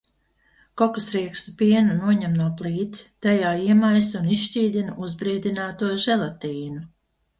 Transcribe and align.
Kokosriekstu 0.81 1.51
pienu 1.59 1.97
noņem 1.99 2.33
no 2.39 2.47
plīts, 2.61 3.03
tajā 3.27 3.51
iemaisa 3.69 4.23
un 4.23 4.33
izšķīdina 4.37 4.97
uzbriedināto 5.09 5.93
želatīnu. 6.07 6.87